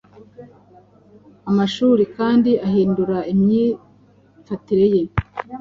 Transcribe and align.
Amashuri 1.49 2.03
kandi 2.17 2.51
ahindura 2.67 3.17
imyifatire 3.33 4.85
ye. 4.93 5.01